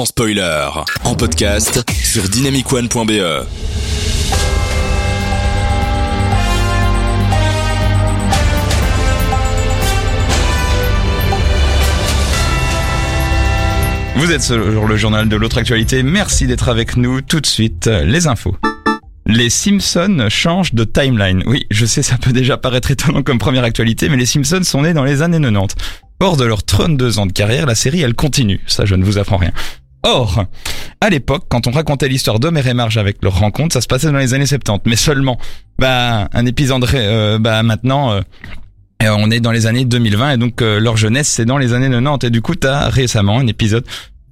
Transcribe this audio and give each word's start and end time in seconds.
sans 0.00 0.06
spoiler. 0.06 0.66
En 1.04 1.14
podcast 1.14 1.84
sur 2.02 2.26
dynamicone.be. 2.26 3.10
Vous 14.16 14.32
êtes 14.32 14.40
sur 14.40 14.56
le 14.56 14.96
journal 14.96 15.28
de 15.28 15.36
l'autre 15.36 15.58
actualité. 15.58 16.02
Merci 16.02 16.46
d'être 16.46 16.70
avec 16.70 16.96
nous. 16.96 17.20
Tout 17.20 17.40
de 17.40 17.46
suite, 17.46 17.86
les 17.86 18.26
infos. 18.26 18.56
Les 19.26 19.50
Simpsons 19.50 20.28
changent 20.30 20.72
de 20.72 20.84
timeline. 20.84 21.42
Oui, 21.44 21.66
je 21.70 21.84
sais, 21.84 22.02
ça 22.02 22.16
peut 22.16 22.32
déjà 22.32 22.56
paraître 22.56 22.90
étonnant 22.90 23.22
comme 23.22 23.38
première 23.38 23.64
actualité, 23.64 24.08
mais 24.08 24.16
les 24.16 24.24
Simpsons 24.24 24.62
sont 24.62 24.80
nés 24.80 24.94
dans 24.94 25.04
les 25.04 25.20
années 25.20 25.38
90. 25.38 25.76
Hors 26.22 26.36
de 26.36 26.44
leurs 26.44 26.62
32 26.62 27.18
ans 27.18 27.26
de 27.26 27.32
carrière, 27.32 27.64
la 27.64 27.74
série, 27.74 28.00
elle 28.00 28.14
continue. 28.14 28.60
Ça, 28.66 28.84
je 28.86 28.94
ne 28.94 29.04
vous 29.04 29.18
apprends 29.18 29.38
rien. 29.38 29.52
Or, 30.02 30.46
à 31.00 31.10
l'époque, 31.10 31.44
quand 31.48 31.66
on 31.66 31.70
racontait 31.70 32.08
l'histoire 32.08 32.40
d'Homer 32.40 32.66
et 32.66 32.74
Marge 32.74 32.96
avec 32.96 33.22
leur 33.22 33.38
rencontre, 33.38 33.74
ça 33.74 33.80
se 33.80 33.86
passait 33.86 34.10
dans 34.10 34.18
les 34.18 34.34
années 34.34 34.46
70. 34.46 34.88
Mais 34.88 34.96
seulement, 34.96 35.38
bah, 35.78 36.28
un 36.32 36.46
épisode, 36.46 36.86
euh, 36.94 37.38
bah, 37.38 37.62
maintenant, 37.62 38.12
euh, 38.12 38.20
on 39.08 39.30
est 39.30 39.40
dans 39.40 39.52
les 39.52 39.66
années 39.66 39.84
2020 39.84 40.32
et 40.32 40.36
donc 40.36 40.62
euh, 40.62 40.78
leur 40.78 40.96
jeunesse, 40.96 41.28
c'est 41.28 41.44
dans 41.44 41.58
les 41.58 41.72
années 41.72 41.88
90. 41.88 42.26
Et 42.26 42.30
du 42.30 42.42
coup, 42.42 42.54
t'as 42.54 42.88
récemment 42.88 43.38
un 43.38 43.46
épisode 43.46 43.84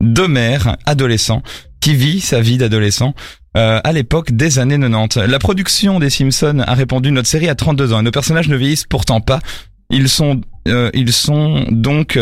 d'Homer, 0.00 0.58
adolescent, 0.86 1.42
qui 1.80 1.94
vit 1.94 2.20
sa 2.20 2.40
vie 2.40 2.58
d'adolescent 2.58 3.14
euh, 3.56 3.80
à 3.82 3.92
l'époque 3.92 4.32
des 4.32 4.58
années 4.58 4.78
90. 4.78 5.28
La 5.28 5.38
production 5.38 5.98
des 5.98 6.10
Simpsons 6.10 6.60
a 6.60 6.74
répondu 6.74 7.10
notre 7.10 7.28
série 7.28 7.48
à 7.48 7.54
32 7.54 7.92
ans 7.92 8.00
et 8.00 8.02
nos 8.02 8.10
personnages 8.10 8.48
ne 8.48 8.56
vieillissent 8.56 8.86
pourtant 8.86 9.20
pas. 9.20 9.40
Ils 9.90 10.08
sont, 10.08 10.40
euh, 10.68 10.90
ils 10.94 11.12
sont 11.12 11.66
donc 11.70 12.18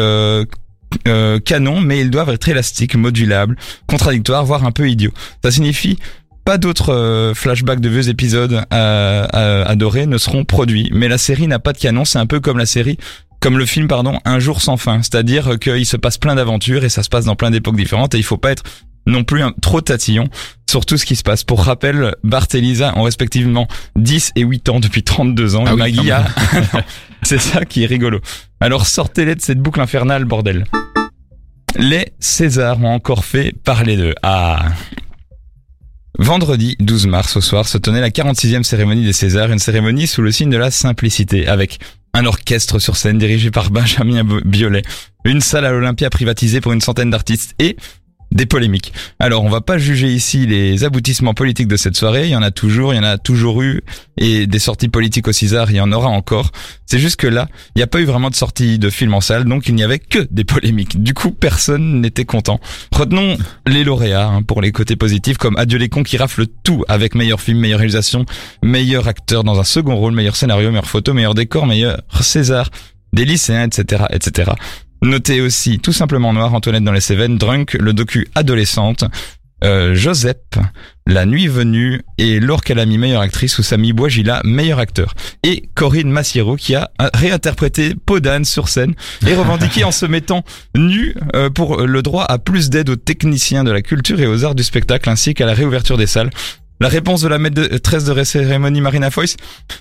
euh, 1.09 1.39
canons, 1.39 1.81
mais 1.81 2.01
ils 2.01 2.11
doivent 2.11 2.31
être 2.31 2.49
élastiques, 2.49 2.95
modulables, 2.95 3.57
contradictoires, 3.87 4.45
voire 4.45 4.65
un 4.65 4.73
peu 4.73 4.89
idiots. 4.89 5.13
Ça 5.43 5.51
signifie 5.51 5.99
pas 6.45 6.59
d'autres 6.59 6.93
euh, 6.93 7.35
flashbacks 7.35 7.81
de 7.81 7.89
vieux 7.89 8.09
épisodes 8.09 8.65
euh, 8.73 9.65
adorés 9.67 10.07
ne 10.07 10.19
seront 10.19 10.45
produits. 10.45 10.91
Mais 10.93 11.09
la 11.09 11.19
série 11.19 11.47
n'a 11.47 11.59
pas 11.59 11.73
de 11.73 11.79
canon, 11.79 12.05
c'est 12.05 12.19
un 12.19 12.27
peu 12.27 12.41
comme 12.41 12.59
la 12.59 12.67
série 12.67 12.99
comme 13.41 13.57
le 13.57 13.65
film, 13.65 13.89
pardon, 13.89 14.19
Un 14.27 14.39
jour 14.39 14.61
sans 14.61 14.77
fin. 14.77 15.01
C'est-à-dire 15.03 15.59
qu'il 15.59 15.87
se 15.87 15.97
passe 15.97 16.19
plein 16.19 16.35
d'aventures 16.35 16.85
et 16.85 16.91
ça 16.91 17.03
se 17.03 17.09
passe 17.09 17.25
dans 17.25 17.37
plein 17.37 17.51
d'époques 17.51 17.77
différentes 17.77 18.15
et 18.15 18.19
il 18.19 18.23
faut 18.23 18.37
pas 18.37 18.53
être 18.53 18.65
non 19.07 19.25
plus 19.25 19.43
un, 19.43 19.53
trop 19.53 19.81
tatillon 19.81 20.29
sur 20.69 20.87
tout 20.87 20.97
ce 20.97 21.05
qui 21.05 21.17
se 21.17 21.23
passe. 21.23 21.45
Pour 21.45 21.65
rappel, 21.65 22.15
Bart 22.23 22.47
et 22.55 22.61
Lisa 22.61 22.97
ont 22.97 23.03
respectivement 23.03 23.67
10 23.97 24.33
et 24.37 24.43
8 24.43 24.69
ans 24.69 24.81
depuis 24.81 25.03
32 25.03 25.57
ans 25.57 25.65
Ah 25.67 25.71
et 25.71 25.73
oui, 25.73 25.79
Maggie 25.79 26.09
quand 26.09 26.79
a... 26.79 26.83
C'est 27.23 27.41
ça 27.41 27.65
qui 27.65 27.83
est 27.83 27.87
rigolo. 27.87 28.21
Alors 28.61 28.87
sortez-les 28.87 29.35
de 29.35 29.41
cette 29.41 29.59
boucle 29.59 29.81
infernale, 29.81 30.25
bordel. 30.25 30.65
Les 31.77 32.13
Césars 32.19 32.83
ont 32.83 32.93
encore 32.93 33.25
fait 33.25 33.53
parler 33.53 33.97
d'eux. 33.97 34.15
Ah 34.23 34.67
Vendredi 36.19 36.77
12 36.81 37.07
mars 37.07 37.37
au 37.37 37.41
soir 37.41 37.67
se 37.67 37.79
tenait 37.79 38.01
la 38.01 38.11
46e 38.11 38.63
cérémonie 38.63 39.05
des 39.05 39.13
Césars, 39.13 39.51
une 39.51 39.59
cérémonie 39.59 40.07
sous 40.07 40.21
le 40.21 40.31
signe 40.31 40.51
de 40.51 40.59
la 40.59 40.71
simplicité, 40.71 41.47
avec 41.47 41.79
un 42.13 42.27
orchestre 42.27 42.79
sur 42.79 42.97
scène 42.97 43.19
dirigé 43.19 43.51
par 43.51 43.71
Benjamin 43.71 44.23
Biolay, 44.45 44.83
une 45.25 45.41
salle 45.41 45.65
à 45.65 45.71
l'Olympia 45.71 46.11
privatisée 46.11 46.61
pour 46.61 46.73
une 46.73 46.81
centaine 46.81 47.11
d'artistes 47.11 47.55
et 47.59 47.77
des 48.33 48.47
polémiques. 48.47 48.93
Alors, 49.19 49.45
on 49.45 49.49
va 49.49 49.61
pas 49.61 49.79
juger 49.79 50.09
ici 50.09 50.47
les 50.47 50.85
aboutissements 50.85 51.35
politiques 51.35 51.69
de 51.69 51.77
cette 51.77 51.97
soirée. 51.97 52.27
Il 52.27 52.31
y 52.31 52.37
en 52.37 52.43
a 52.43 52.51
toujours, 52.51 52.95
il 52.95 52.97
y 52.97 53.01
en 53.01 53.05
a 53.05 53.19
toujours 53.19 53.63
eu, 53.63 53.83
et 54.17 54.47
des 54.47 54.59
sorties 54.59 54.89
politiques 54.89 55.27
au 55.29 55.33
César, 55.33 55.71
il 55.71 55.77
y 55.77 55.81
en 55.81 55.93
aura 55.93 56.09
encore. 56.09 56.51
C'est 56.87 56.99
juste 56.99 57.17
que 57.17 57.27
là, 57.27 57.49
il 57.75 57.79
n'y 57.79 57.83
a 57.83 57.87
pas 57.87 58.01
eu 58.01 58.05
vraiment 58.05 58.31
de 58.31 58.35
sortie 58.35 58.79
de 58.79 58.91
film 58.91 59.15
en 59.15 59.21
salle, 59.21 59.45
donc 59.45 59.69
il 59.69 59.75
n'y 59.75 59.83
avait 59.83 59.99
que 59.99 60.27
des 60.31 60.45
polémiques. 60.45 61.03
Du 61.03 61.15
coup, 61.15 61.31
personne 61.31 62.01
n'était 62.01 62.25
content. 62.25 62.61
Retenons 62.93 63.37
les 63.67 63.85
lauréats 63.85 64.29
hein, 64.29 64.43
pour 64.43 64.61
les 64.63 64.73
côtés 64.73 64.97
positifs, 64.97 65.39
comme 65.39 65.57
Adieu 65.57 65.79
les 65.79 65.89
cons 65.89 66.03
qui 66.03 66.17
rafle 66.17 66.47
tout 66.63 66.85
avec 66.89 67.15
meilleur 67.15 67.41
film, 67.41 67.59
meilleure 67.59 67.79
réalisation, 67.79 68.27
meilleur 68.63 69.09
acteur 69.09 69.45
dans 69.45 69.59
un 69.59 69.65
second 69.65 69.97
rôle, 69.97 70.15
meilleur 70.15 70.37
scénario, 70.37 70.69
meilleure 70.69 70.87
photo, 70.87 71.15
meilleur 71.15 71.35
décor, 71.35 71.67
meilleur 71.67 72.01
César, 72.21 72.71
des 73.13 73.25
lycéens, 73.25 73.67
etc., 73.67 74.05
etc. 74.11 74.53
Notez 75.03 75.41
aussi 75.41 75.79
tout 75.79 75.93
simplement 75.93 76.33
noir 76.33 76.53
Antoinette 76.53 76.85
dans 76.85 76.93
les 76.93 77.01
Cévennes, 77.01 77.39
Drunk, 77.39 77.75
le 77.75 77.93
docu 77.93 78.29
adolescente, 78.35 79.05
euh, 79.63 79.95
Joseph, 79.95 80.37
La 81.07 81.27
Nuit 81.27 81.49
Venue 81.49 82.03
et 82.19 82.41
Laure 82.41 82.63
Calamy, 82.63 82.97
meilleure 82.97 83.21
actrice, 83.21 83.59
ou 83.59 83.63
Samy 83.63 83.93
Bouagila, 83.93 84.41
meilleur 84.45 84.79
acteur. 84.79 85.15
Et 85.43 85.69
Corinne 85.75 86.11
Massiero 86.11 86.57
qui 86.57 86.75
a 86.75 86.91
euh, 87.01 87.09
réinterprété 87.13 87.95
Podane 87.95 88.45
sur 88.45 88.69
scène 88.69 88.95
et 89.27 89.35
revendiqué 89.35 89.85
en 89.85 89.93
se 89.93 90.07
mettant 90.07 90.45
nu 90.75 91.15
euh, 91.35 91.51
pour 91.51 91.83
le 91.83 92.03
droit 92.03 92.25
à 92.25 92.39
plus 92.39 92.71
d'aide 92.71 92.89
aux 92.89 92.97
techniciens 92.97 93.65
de 93.65 93.71
la 93.71 93.83
culture 93.83 94.21
et 94.21 94.27
aux 94.27 94.45
arts 94.45 94.55
du 94.55 94.63
spectacle 94.63 95.11
ainsi 95.11 95.35
qu'à 95.35 95.47
la 95.47 95.55
réouverture 95.55 95.99
des 95.99 96.07
salles. 96.07 96.31
La 96.81 96.89
réponse 96.89 97.21
de 97.21 97.29
la 97.29 97.39
maîtresse 97.39 98.05
de 98.05 98.25
cérémonie 98.25 98.81
Marina 98.81 99.11
Foïs 99.11 99.37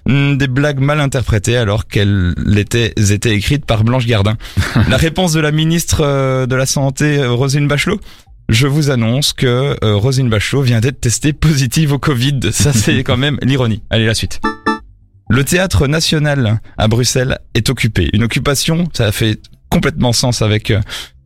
Hmm, 0.06 0.36
Des 0.36 0.48
blagues 0.48 0.80
mal 0.80 1.00
interprétées 1.00 1.56
alors 1.56 1.88
qu'elles 1.88 2.36
étaient, 2.58 2.94
étaient 2.98 3.34
écrites 3.34 3.66
par 3.66 3.84
Blanche 3.86 4.06
Gardin. 4.06 4.36
La 4.90 4.98
réponse 4.98 5.32
de 5.32 5.40
la 5.40 5.52
ministre 5.52 6.02
euh, 6.02 6.46
de 6.46 6.56
la 6.56 6.66
Santé, 6.66 7.20
euh, 7.20 7.32
Rosine 7.32 7.68
Bachelot 7.68 8.00
je 8.50 8.66
vous 8.66 8.90
annonce 8.90 9.32
que 9.32 9.78
euh, 9.84 9.96
Rosine 9.96 10.28
Bachelot 10.28 10.64
vient 10.64 10.80
d'être 10.80 11.00
testée 11.00 11.34
positive 11.34 11.94
au 11.94 12.00
Covid. 12.00 12.40
Ça, 12.52 12.74
c'est 12.74 12.98
quand 13.04 13.16
même 13.16 13.38
l'ironie. 13.44 13.84
Allez, 13.92 14.08
la 14.08 14.16
suite. 14.16 14.42
Le 15.30 15.44
théâtre 15.44 15.86
national 15.86 16.60
à 16.76 16.88
Bruxelles 16.88 17.38
est 17.54 17.70
occupé. 17.70 18.10
Une 18.12 18.24
occupation, 18.24 18.90
ça 18.92 19.12
fait 19.12 19.40
complètement 19.70 20.14
sens 20.14 20.42
avec 20.42 20.74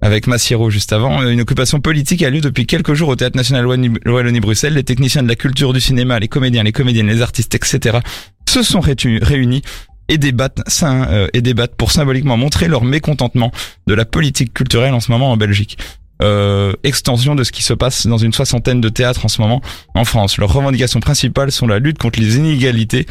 avec 0.03 0.27
Massiero 0.27 0.69
juste 0.69 0.91
avant. 0.91 1.25
Une 1.25 1.39
occupation 1.39 1.79
politique 1.79 2.21
a 2.23 2.29
lieu 2.29 2.41
depuis 2.41 2.65
quelques 2.65 2.93
jours 2.93 3.07
au 3.09 3.15
théâtre 3.15 3.37
national 3.37 3.65
Wallonie- 3.65 3.97
Wallonie-Bruxelles. 4.05 4.73
Les 4.73 4.83
techniciens 4.83 5.23
de 5.23 5.29
la 5.29 5.35
culture, 5.35 5.71
du 5.71 5.79
cinéma, 5.79 6.19
les 6.19 6.27
comédiens, 6.27 6.61
les 6.63 6.73
comédiennes, 6.73 7.07
les 7.07 7.21
artistes, 7.21 7.55
etc. 7.55 7.99
se 8.47 8.63
sont 8.63 8.81
réunis 8.81 9.61
et 10.09 10.17
débattent, 10.17 10.59
euh, 10.83 11.27
et 11.33 11.41
débattent 11.41 11.75
pour 11.75 11.91
symboliquement 11.93 12.35
montrer 12.35 12.67
leur 12.67 12.83
mécontentement 12.83 13.51
de 13.87 13.93
la 13.93 14.03
politique 14.03 14.53
culturelle 14.53 14.93
en 14.93 14.99
ce 14.99 15.09
moment 15.09 15.31
en 15.31 15.37
Belgique. 15.37 15.77
Euh, 16.21 16.73
extension 16.83 17.33
de 17.33 17.45
ce 17.45 17.53
qui 17.53 17.63
se 17.63 17.73
passe 17.73 18.05
dans 18.05 18.17
une 18.17 18.33
soixantaine 18.33 18.81
de 18.81 18.89
théâtres 18.89 19.25
en 19.25 19.29
ce 19.29 19.41
moment 19.41 19.61
en 19.95 20.03
France. 20.03 20.37
Leurs 20.37 20.51
revendications 20.51 20.99
principales 20.99 21.51
sont 21.53 21.65
la 21.65 21.79
lutte 21.79 21.97
contre 21.97 22.19
les 22.19 22.35
inégalités 22.35 23.05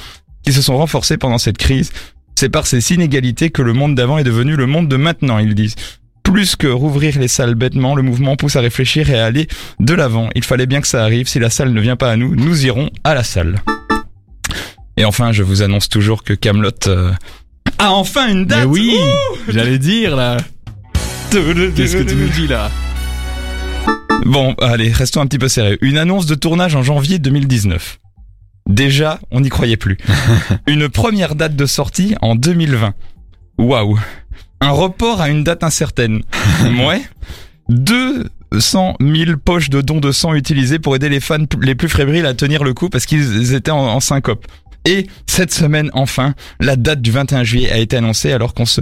qui 0.45 0.53
se 0.53 0.61
sont 0.61 0.77
renforcées 0.77 1.17
pendant 1.17 1.39
cette 1.39 1.57
crise. 1.59 1.91
C'est 2.35 2.51
par 2.51 2.67
ces 2.67 2.93
inégalités 2.93 3.49
que 3.51 3.63
le 3.63 3.73
monde 3.73 3.95
d'avant 3.95 4.19
est 4.19 4.25
devenu 4.25 4.57
le 4.57 4.67
monde 4.67 4.89
de 4.89 4.97
maintenant, 4.97 5.39
ils 5.39 5.55
disent. 5.55 5.75
Plus 6.33 6.57
que 6.57 6.67
rouvrir 6.67 7.19
les 7.19 7.29
salles 7.29 7.55
bêtement, 7.55 7.95
le 7.95 8.01
mouvement 8.01 8.37
pousse 8.37 8.57
à 8.57 8.63
réfléchir 8.63 9.11
et 9.11 9.19
à 9.19 9.27
aller 9.27 9.49
de 9.81 9.93
l'avant. 9.93 10.31
Il 10.35 10.43
fallait 10.43 10.65
bien 10.65 10.81
que 10.81 10.87
ça 10.87 11.05
arrive. 11.05 11.29
Si 11.29 11.39
la 11.39 11.51
salle 11.51 11.75
ne 11.75 11.81
vient 11.81 11.97
pas 11.97 12.11
à 12.11 12.17
nous, 12.17 12.35
nous 12.35 12.65
irons 12.65 12.89
à 13.05 13.13
la 13.13 13.23
salle. 13.23 13.57
Et 14.97 15.05
enfin, 15.05 15.33
je 15.33 15.43
vous 15.43 15.61
annonce 15.61 15.91
toujours 15.91 16.25
que 16.25 16.33
Camelot 16.33 16.71
a 17.79 17.91
enfin 17.91 18.29
une 18.29 18.47
date. 18.47 18.61
Mais 18.61 18.65
oui, 18.65 18.97
j'allais 19.47 19.79
dire 19.79 20.17
là. 20.17 20.39
Qu'est-ce 21.31 21.99
que 21.99 22.03
tu 22.03 22.15
nous 22.15 22.29
dis 22.29 22.47
là? 22.47 22.71
Bon, 24.25 24.55
allez, 24.55 24.91
restons 24.91 25.21
un 25.21 25.27
petit 25.27 25.39
peu 25.39 25.49
sérieux. 25.49 25.77
Une 25.83 25.99
annonce 25.99 26.25
de 26.25 26.35
tournage 26.35 26.75
en 26.75 26.83
janvier 26.83 27.19
2019. 27.19 27.99
Déjà, 28.71 29.21
on 29.31 29.43
n'y 29.43 29.51
croyait 29.51 29.77
plus. 29.77 29.99
Une 30.67 30.89
première 30.89 31.35
date 31.35 31.57
de 31.57 31.67
sortie 31.67 32.15
en 32.23 32.37
2020. 32.37 32.95
Waouh. 33.59 33.99
Un 34.63 34.71
report 34.71 35.21
à 35.21 35.29
une 35.29 35.43
date 35.43 35.65
incertaine. 35.65 36.23
Ouais. 36.87 37.03
200 37.69 38.97
000 39.01 39.37
poches 39.45 39.71
de 39.71 39.81
dons 39.81 39.99
de 39.99 40.13
sang 40.13 40.35
utilisées 40.35 40.79
pour 40.79 40.95
aider 40.95 41.09
les 41.09 41.19
fans 41.19 41.45
les 41.61 41.75
plus 41.75 41.89
fébriles 41.89 42.27
à 42.27 42.35
tenir 42.35 42.63
le 42.63 42.73
coup 42.73 42.89
parce 42.89 43.05
qu'ils 43.05 43.55
étaient 43.55 43.73
en, 43.73 43.79
en 43.79 43.99
syncope. 44.01 44.47
Et 44.85 45.09
cette 45.27 45.53
semaine, 45.53 45.91
enfin, 45.95 46.35
la 46.61 46.77
date 46.77 47.03
du 47.03 47.11
21 47.11 47.43
juillet 47.43 47.73
a 47.73 47.79
été 47.79 47.97
annoncée 47.97 48.33
alors 48.33 48.55
qu'on 48.55 48.65
se, 48.65 48.81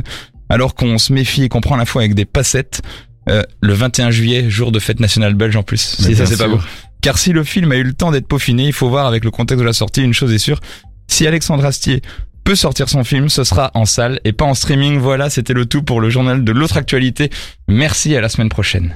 alors 0.50 0.74
qu'on 0.74 0.98
se 0.98 1.14
méfie 1.14 1.44
et 1.44 1.48
qu'on 1.48 1.62
prend 1.62 1.76
la 1.76 1.86
foi 1.86 2.02
avec 2.02 2.14
des 2.14 2.26
passettes. 2.26 2.82
Euh, 3.28 3.42
le 3.62 3.72
21 3.72 4.10
juillet, 4.10 4.50
jour 4.50 4.72
de 4.72 4.78
fête 4.80 5.00
nationale 5.00 5.34
belge 5.34 5.56
en 5.56 5.62
plus. 5.62 5.96
Mais 6.00 6.08
Si 6.08 6.16
ça 6.16 6.26
c'est 6.26 6.36
pas 6.36 6.48
beau. 6.48 6.60
Car 7.00 7.16
si 7.16 7.32
le 7.32 7.42
film 7.44 7.72
a 7.72 7.76
eu 7.76 7.84
le 7.84 7.94
temps 7.94 8.10
d'être 8.10 8.28
peaufiné, 8.28 8.66
il 8.66 8.72
faut 8.74 8.90
voir 8.90 9.06
avec 9.06 9.24
le 9.24 9.30
contexte 9.30 9.60
de 9.60 9.66
la 9.66 9.72
sortie, 9.72 10.02
une 10.02 10.12
chose 10.12 10.32
est 10.32 10.38
sûre. 10.38 10.60
Si 11.08 11.26
Alexandre 11.26 11.64
Astier 11.64 12.02
peut 12.44 12.54
sortir 12.54 12.88
son 12.88 13.04
film, 13.04 13.28
ce 13.28 13.44
sera 13.44 13.70
en 13.74 13.84
salle 13.84 14.20
et 14.24 14.32
pas 14.32 14.44
en 14.44 14.54
streaming. 14.54 14.98
Voilà, 14.98 15.30
c'était 15.30 15.52
le 15.52 15.66
tout 15.66 15.82
pour 15.82 16.00
le 16.00 16.10
journal 16.10 16.44
de 16.44 16.52
l'autre 16.52 16.76
actualité. 16.76 17.30
Merci 17.68 18.16
à 18.16 18.20
la 18.20 18.28
semaine 18.28 18.48
prochaine. 18.48 18.94